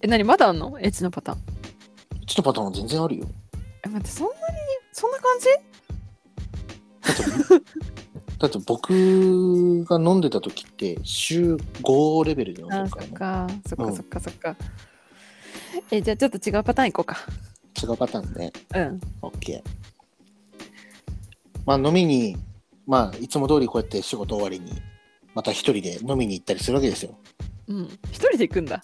[0.00, 0.24] え何？
[0.24, 0.78] まだあんの？
[0.80, 1.38] エッチのパターン。
[1.38, 1.42] エ
[2.24, 3.26] ッチなパターンは全然あるよ。
[3.84, 4.38] え待ってそんなに
[4.92, 5.46] そんな感じ？
[7.02, 7.64] だって
[8.42, 13.08] だって僕が飲んでた時って週5レベルで飲んであるからね。
[13.08, 13.46] そっか。
[13.68, 13.94] そっかうん。
[13.94, 14.56] そっかそっか、
[15.92, 17.18] えじゃあちょっと違うパターンいこうか。
[17.80, 18.52] 違うパターンね。
[18.74, 19.00] うん。
[19.22, 19.62] OK
[21.64, 22.36] まあ飲みに
[22.84, 24.72] まあいつも通りこうやって仕事終わりに
[25.34, 27.16] また一人で飲みに行ったりするわけですよ。
[27.68, 27.84] うん。
[28.10, 28.82] 一人で行くんだ。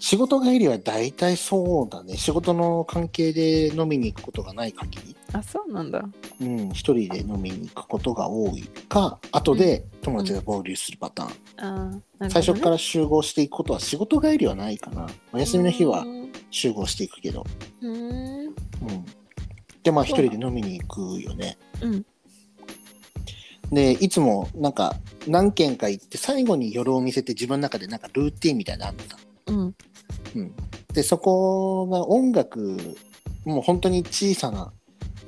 [0.00, 2.16] 仕事帰りは大体そうだね。
[2.16, 6.02] 仕事の関係で飲みに行くことがない限りあそうなんだ
[6.40, 11.30] うん、一人で飲みに行くことが多いか、後で友達が合流するパターン。
[11.58, 15.06] あーなるほどね最初から集合していくことは仕事帰りはないかな。
[15.32, 16.04] お休みの日は
[16.50, 17.44] 集合していくけど。
[17.82, 18.54] うーんうん。
[19.82, 21.58] で、まあ一人で飲みに行くよね。
[21.82, 22.06] うん
[23.70, 29.16] で、いつもなんか何軒か行って最後に夜を見せて自分の中でなんかルーティンみたいなのあるのさ。
[29.46, 29.74] うん
[30.36, 30.54] うん。
[30.92, 32.78] で、そこが音楽、
[33.44, 34.72] もう本当に小さな、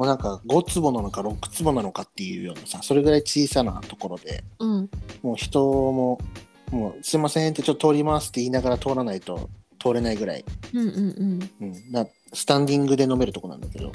[0.01, 4.91] もうなんか5坪なのか6坪なのかっていうようなさ、それぐらい小さなところで、うん。
[5.21, 6.19] もう人も、
[6.71, 13.93] もうすいませんってちょっと通りますって言いながら通らないと通れないぐらい、うんうんうん、なスタンディングで飲めるとこなんだけど、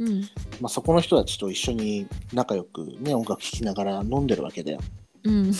[0.00, 0.20] うんうん。
[0.60, 4.80] まあ、そこの人たちと一緒に仲良くね、音楽聴きながら飲んでるわけだよ。
[5.24, 5.52] うん。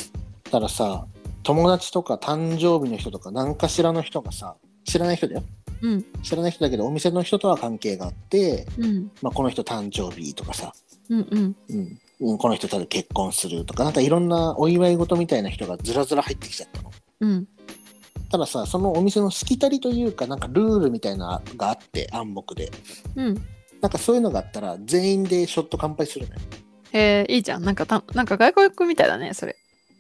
[0.51, 1.07] たださ、
[1.45, 5.43] 友達とか誕生日の人とか何かしらの人がさ、知らない人だよ。
[5.83, 6.05] うん。
[6.23, 9.11] 知らない人だけどお店の人とは関係があって、うん。
[9.21, 10.73] まあ、この人誕生日とかさ、
[11.11, 11.57] うんうん。
[11.69, 11.99] うん。
[12.21, 16.93] うん、この人ただ結婚するとかなんかいろんなお祝い事みたいな人がずらずら入ってきちゃったの。
[17.21, 17.49] うん。
[18.31, 22.71] たださそのお店のしきたりというかなんかルールみたいなのがあって暗黙で。
[23.17, 23.43] うん。
[23.81, 26.41] なんかそういうのがあったら全員でショット乾杯するのよ。
[26.93, 27.65] えー、いいじゃん。
[27.65, 29.57] なんかたなんか外国みたいだねそれ。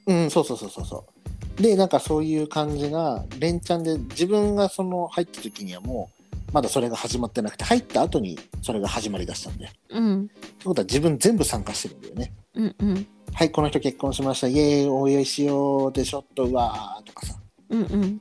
[0.06, 1.21] うんそうそうそうそうそう。
[1.56, 9.72] でなんかそういう感じが連チャンで自分がその入った時にはもうまだそれが始まってなくて入った後にそれが始まりだしたんだよ。
[9.90, 12.32] うんってことは自分全部参加してるんだよね。
[12.54, 17.34] うんうんはい、この人結婚しました、イエーイ、お祝いしよう、で、ショット、うわーとかさ、
[17.70, 18.20] うんうんうん。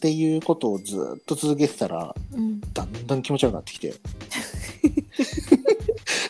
[0.00, 3.94] ていうことをずっと続けてたら、うんだんだん気持ち悪くなってきて。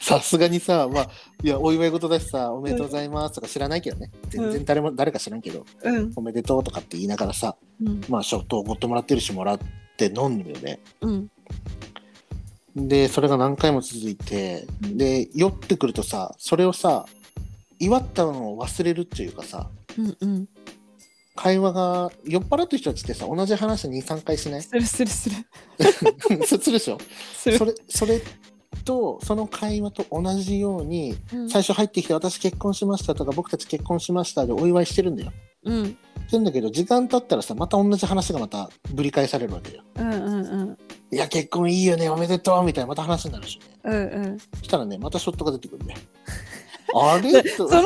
[0.06, 1.10] さすがにさ、まあ、
[1.42, 4.12] いや、お祝い事だしさ、おめでとうございますとか知らないけどね。
[4.28, 6.12] 全然誰も、誰か知らんけど、うん。
[6.14, 8.00] おめでとうとかって言いながらさ、うん。
[8.08, 9.58] まあ、ショットをおごってもらってるし、もらっ
[9.96, 10.78] て飲むよね。
[11.00, 11.28] うん。
[12.76, 14.96] で、それが何回も続いて、うん。
[14.96, 17.06] で、酔ってくるとさ、それをさ、
[17.80, 20.48] 祝ったのを忘れるっていうかさ、うんうん。
[21.34, 24.62] 会話が酔っ払ってる人たちってさ同じ話23回しない？
[24.62, 25.36] するするする。
[26.46, 26.96] するでしょ？
[27.34, 27.58] する。
[27.58, 28.22] それそれ
[28.86, 31.50] とその会話と同じようにうん。
[31.50, 35.32] 最初入ってきて「私結婚しました」とか「僕たち結婚しました」でお祝いしてるんだよ。
[35.64, 35.98] うん。
[36.26, 39.82] してんだけど時間経ったらさまた同じ話がまたぶり返されるわけよ。
[39.96, 40.78] うんうんうん。
[41.12, 43.64] いや結婚いいよねおめでとうみたいなまた話になるしね。
[43.84, 44.38] うんうん。
[44.38, 45.94] そしたらねまたショットが出てくるね。
[46.94, 47.42] あれ？
[47.42, 47.82] でそのさ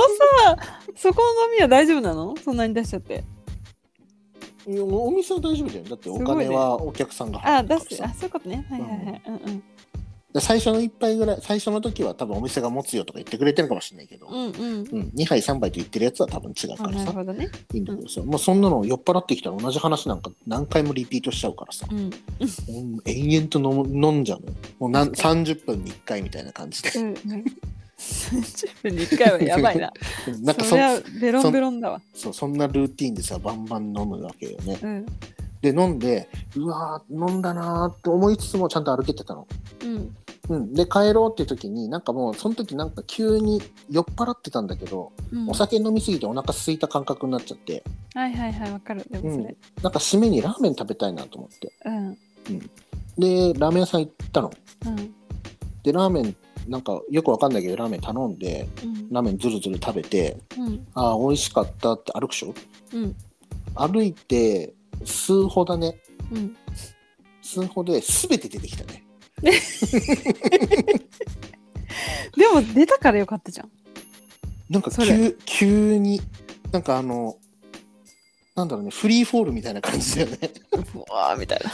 [0.95, 2.35] そこの飲みは大丈夫なの？
[2.37, 3.25] そんなに出しちゃって。
[4.69, 5.85] いやお店は大丈夫だよ。
[5.85, 7.87] だってお金はお客さんがあ払ってるからさ。
[7.89, 8.67] 出すあそういうことね。
[8.71, 9.23] はいはいはい。
[9.27, 9.59] うんうん。
[9.59, 9.65] で
[10.39, 14.51] 最初の一杯ぐらい最初の時は多分お店が持つよとか言ってくれてるかもしれないけど、うんうん。
[14.51, 17.51] うん、2杯3杯と言ってるやつは多分違うあからさなるほどね。
[17.75, 21.99] いいんだけどさ、もうそんなの酔っ払ってきたら同じ話なんか何回もリピートしちゃうからさ、うん。
[21.99, 22.11] うん
[23.07, 24.43] 延々と飲む飲んじゃう
[24.79, 26.91] もうなん30分に1回みたいな感じで。
[27.01, 27.15] うんうん。
[27.99, 29.93] 30分に1回はやばいな。
[30.29, 32.01] う んなんかそそベロンベロンだわ。
[32.15, 34.79] そうそんなルーティンでさバンバン飲むわけよね。
[34.81, 35.07] うん。
[35.61, 39.47] で飲んでうわー飲んだなーって思いつつもちゃんと歩けてたの。
[39.83, 40.17] うん
[40.51, 45.49] うん、で帰ろうって時になんかもうその時なんか急に酔っ払ってたんだけど、うん。
[45.49, 47.85] お酒飲みすぎてお腹空いた感覚になっちゃって。
[48.15, 49.07] はいはいはいわかる。
[49.09, 49.57] でもそれ。
[49.81, 51.73] なんか締めにラーメン食べたいなと思って。
[51.87, 52.19] うん。
[53.17, 54.51] でラーメン屋さん行ったの。
[54.87, 54.97] うん。
[55.85, 56.37] でラーメン
[56.67, 59.09] なんかよくわかんないけどラーメン頼んでうん。
[59.13, 60.85] ラーメンずるずる食べてうん。
[60.95, 62.55] ああ美味しかったって歩くでしょ？
[62.95, 63.17] うん。
[63.77, 66.01] 歩いて数歩だね。
[66.33, 66.57] うん。
[67.41, 69.05] 数歩で全て出てきたね
[69.43, 69.51] で
[72.53, 73.71] も出たからよかったじゃん。
[74.69, 76.21] なんかそ急急に
[76.71, 77.37] なんかあの
[78.55, 80.39] なんだろうねフリーフォールみたいな感じだよね。
[80.73, 81.71] うわーみたいな。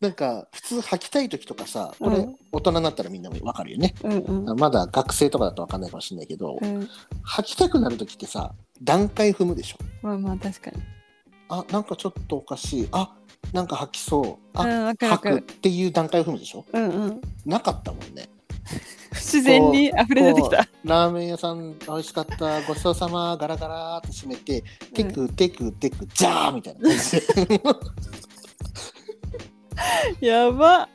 [0.00, 2.36] なんか普通履きたい時とかさこれ、うん。
[2.52, 3.94] 大人になったらみんなわかるよね。
[4.02, 4.58] うんうん。
[4.58, 6.88] まだ学生とかだとわかんないかもしれないけど、うん、
[7.26, 9.78] 履きたくなる時ってさ段階踏むでしょ。
[10.02, 10.82] まあまあ確かに。
[11.48, 13.14] あなんかちょっとおかしいあ
[13.52, 15.42] なんか履きそうあ、うん、わかるわか履くっる。
[15.60, 16.64] ていう段階を踏むでしょ？
[16.72, 17.20] うんうん。
[17.44, 18.28] なかったもんね
[19.12, 20.66] 自然に溢れ出てきた。
[20.84, 24.62] ラーメン屋さん美味しかったごちそうさまガラガラって閉めて
[24.94, 27.10] テクテクテクジャーみたいな感じ
[27.46, 27.62] で
[30.26, 30.88] やば。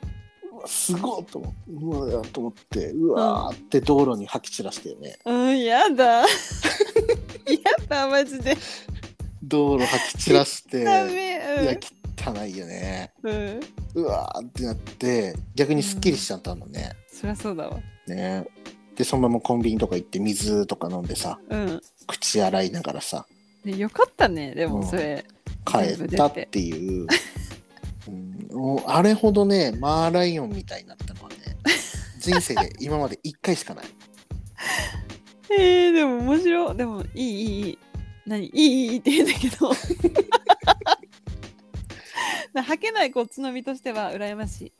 [0.53, 6.21] うわすごいと思ってうわーと思ってうわーって道路に吐き散らしてよねうん、やだ。
[6.23, 6.25] や
[7.87, 8.57] だ、マジで。
[9.43, 11.37] 道路吐き散らしてダメ。
[11.63, 11.77] いや
[12.19, 13.31] 汚いよねうん。
[13.31, 14.03] うん。
[14.03, 17.79] うわーってなって逆にすっきりしちゃったのね、そりゃそうだわ。
[18.07, 18.45] ね
[18.95, 21.81] でそのままコンビニとか行って水とか飲んでさうん。
[22.07, 23.25] 口洗いながらさ
[23.63, 25.25] でよかったね、でもうんそれ。
[25.65, 27.07] 帰ったっていう、
[28.07, 31.35] うん、もうあれほどねマーライオンみたいになったのはね
[32.19, 33.85] 人生で今まで1回しかない
[35.57, 36.77] えー、でも面白い。
[36.77, 37.79] でも、いい、いい、いい。
[38.27, 38.45] 何？
[38.45, 39.71] いい、いいって言うんだけど。
[42.53, 44.65] な履けないこっちの身としては羨ましい。
[44.67, 44.71] い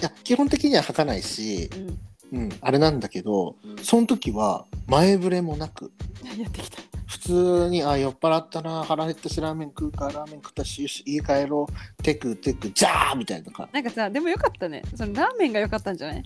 [0.00, 1.98] や基本的には履かないし、うん。
[2.32, 5.92] うん、あれなんだけどうんその時は前触れもなく
[6.24, 6.82] やってきた。
[7.06, 14.82] 普通にあ酔っ払ったな腹減ったしラーメン食うかラーメン食ったしよし家帰ろうテクテクジャーみたいな感なんかさ、でもよかったね。
[14.96, 16.22] そのラーメンが良かったんじゃない？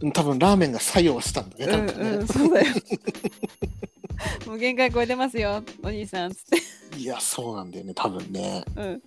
[0.00, 2.66] じ多分ラーメンが作用したんだね多分ね、うんうん、そうだよ。
[4.46, 6.38] もう限界超えてますよ、お兄さんつっ
[6.92, 6.98] て。
[6.98, 9.02] いやそうなんだよね多分ねうん。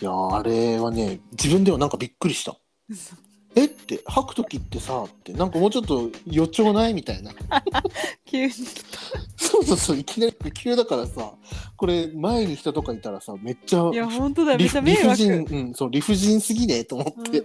[0.00, 2.56] いやあれはね自分ではなんかびっくりした
[2.88, 3.14] 嘘
[3.54, 7.32] えって吐く時ってさってなんかもうちょっと予兆ないみたいな
[8.24, 8.52] 急に。
[9.36, 11.34] そうそうそういきなり急だからさ
[11.76, 14.58] これ前に人とかいたらさめっちゃいや、本当だよ。
[14.58, 15.02] め理っちゃ迷惑。
[15.04, 17.44] 理不尽、うん、そう理不尽すぎねと思って、うん。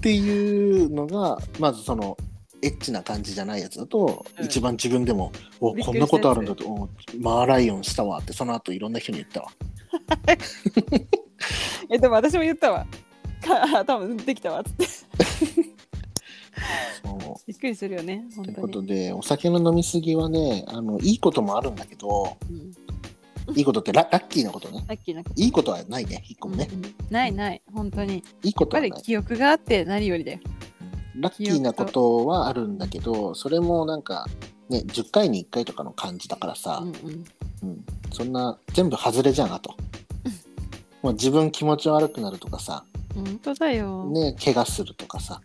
[0.00, 2.16] ていうのがまずその
[2.62, 6.88] エッチな感じじゃないやつだと、うん一番自分でも「おこんなことあるんだと」お
[7.18, 9.48] マーライオンしたわ」ってその後いろんな人に言ったわ。
[11.90, 12.86] え、でも私も言ったわ。
[13.42, 14.86] か多分できたわっつって。
[17.04, 18.60] そうびっくりするよね、本という。
[18.62, 22.36] ことでお酒の飲み過ぎはねあのいいこともあるんだけど
[23.48, 25.40] うん、いいことってララッキーなことねラッキーなこと。
[25.40, 28.24] いいことはないね一個もね、うんうんないない、本当に。
[28.42, 30.38] いいこやっぱりとはない記憶があって何よりだよ。
[31.18, 34.26] ラッキーなことはあるんだけどそれもなんか
[34.68, 37.24] ね10回に1回とかの感じだからさ、うんうん。
[37.62, 39.74] うん、そんな全部外れじゃんあと。
[41.02, 44.04] もう自分気持ち悪くなるとかさ、本当だよ。
[44.06, 45.40] ね、怪我するとかさ、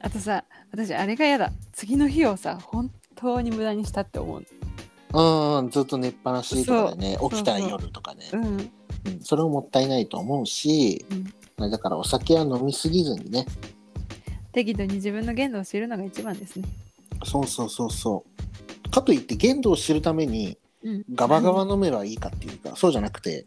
[0.00, 1.52] あとさ、私あれが嫌だ。
[1.72, 4.44] 次の日をさ、本当に無駄にしたって思う。
[5.12, 8.44] うん、ずっと寝っぱなしとかでね、起きた夜とかね、うん。
[8.44, 8.70] うん
[9.22, 13.44] それももったいないと思うし、うんだからお酒は飲みすぎずにね、
[14.52, 16.68] 適度に自分の限度を知るのが一番ですね。
[17.24, 18.24] そうそうそうそ
[18.86, 18.90] う。
[18.90, 21.04] かといって限度を知るためにうん。
[21.14, 23.46] ガバガバ飲めばいいかっていうか、そうじゃなくて、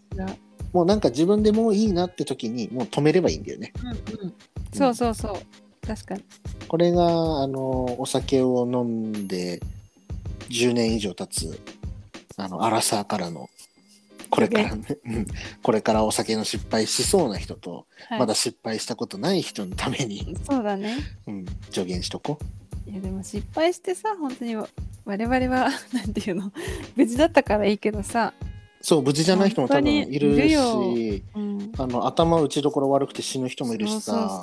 [0.71, 3.73] もうなんか自分でもういいなって時にもう止めればいいんだよね。
[3.81, 3.93] うんう
[4.27, 4.33] ん。
[4.73, 5.87] そうそうそう。
[5.87, 6.23] 確かに。
[6.67, 9.61] これがあのお酒を飲んで
[10.49, 11.59] 10年以上経つ
[12.37, 13.49] あのアラサーからの
[14.33, 15.27] これからね、うん。
[15.61, 20.97] これからお酒の失敗しそうな人と、はい、まだ失敗したことない人のために、そうだね。
[21.27, 22.39] うん、助言しとこ
[22.87, 26.51] いやでも失敗してさ、本当に我々は、 なんていうの、
[26.95, 28.43] 無事だったからいいけどさ、う
[28.83, 31.71] そう無事じゃない人も多分いるしうん。
[31.77, 34.41] あの頭打ちどころ悪くて死ぬ人もいるしさ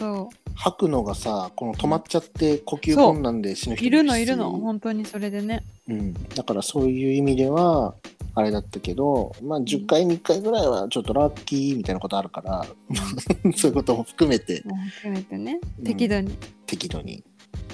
[0.54, 3.86] 吐くのがさこの止まっちゃって呼吸困難で死ぬそう。
[3.86, 5.64] いる人もいるしのいるの、本当にそれでね。
[5.88, 7.94] うん、だからそういう意味では
[8.34, 12.66] あれだったけどまあ10回に1回ぐらいはちょっとラッキーみたいなことあるから
[13.56, 14.62] そういうことも含めて。
[14.62, 15.60] 含めてね。
[15.78, 15.84] う、ん。
[15.84, 16.38] 適度に。
[16.66, 17.24] 適度に。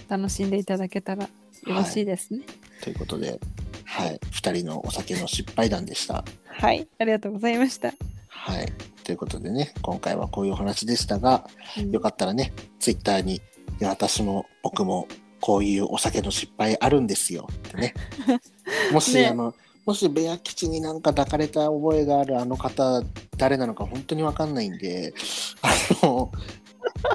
[0.09, 1.29] 楽しんでいただけたらよ
[1.75, 2.43] ろしいですね。
[2.83, 3.41] ということで、
[3.85, 6.25] はい、2人のお酒の失敗談でした。
[6.47, 7.93] はい、ありがとうございました。
[8.29, 8.73] はい、
[9.05, 11.49] ということでね今回はこういうお話でしたが
[11.79, 11.91] うん。
[11.91, 13.41] よかったらねツイッターに
[13.81, 15.09] 私も僕も
[15.41, 17.95] こういうお酒の失敗あるんですよってね。
[18.93, 19.27] もし、ね。
[19.27, 19.55] あの
[19.87, 23.03] もしベア吉になんか抱かれた覚えがあるあの方
[23.39, 25.15] 誰なのか本当に分かんないんで
[25.63, 25.71] あ
[26.05, 26.31] の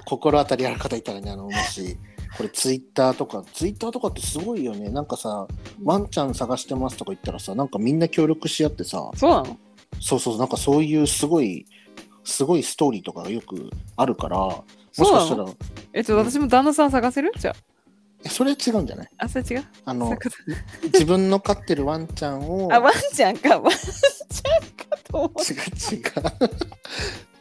[0.06, 1.98] 心当たりある方いたらねあのもし
[2.38, 4.90] これツイッターとかツイッターとかってすごいよね。
[4.90, 5.48] なんかさ
[5.84, 9.60] ワンちゃん探してますとか言ったらさなんかみんな協力し合ってさそうなの？
[10.00, 11.66] そうそうなんかそういうすごい
[12.24, 14.64] すごいストーリーとかがよくあるからも
[14.94, 15.56] しそうなかしたらの？
[15.92, 17.34] え、っと私も旦那さん探せる？
[17.38, 17.71] じゃえ
[18.30, 19.10] それは違うんじゃない？
[19.18, 19.26] あ。
[19.26, 19.66] あ、それ違う？
[19.86, 20.18] あの
[20.84, 23.60] 自分の飼ってるワンちゃんをあ、ワンちゃんか。
[23.60, 23.78] ワンち
[25.10, 25.42] と思う。
[25.42, 26.04] 違う違う。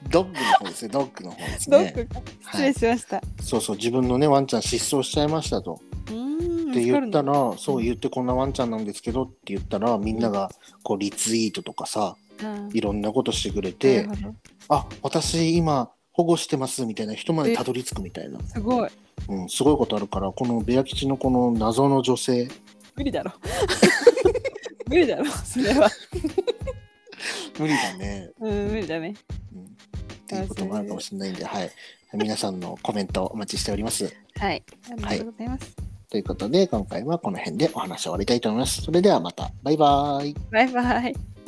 [0.11, 1.95] ドッグの方ですね、ドッグの方ですね。
[1.95, 2.23] ドッグか。
[2.53, 3.23] 失礼しました。
[3.43, 5.81] そうそう、自分のね、ワンちゃん失踪しちゃいましたと。
[6.05, 7.33] って言ったら。
[7.33, 10.51] ら、そう言ってこんなワンちゃんなんですけどって言ったら、みんなが
[10.83, 14.09] こうリツイートとかさ、うんいろんなことしてくれて、
[14.71, 18.91] あ、私今保護してますみたいな人までたどり着くみたいな、すごい。
[19.29, 22.49] うん、すごいことあるから、このベア吉のこの謎の女性、
[22.95, 23.33] 無理だろ。
[24.89, 25.91] 無理だろ、それは。
[27.59, 28.31] 無理だね。
[28.39, 29.15] うん、無理だね。
[29.55, 29.67] うん、っ
[30.27, 31.71] ていうこともあるかもしれないんで、はい。
[32.13, 34.15] 皆さんのコメントお待ちしております。
[34.37, 34.63] はい。
[34.91, 35.77] ありがとうございます。
[36.11, 38.83] ということで、今回はこの辺でお話を終わりたいと思います。
[38.83, 40.37] それではまた、バイバーイ。
[40.51, 41.40] バイバイ。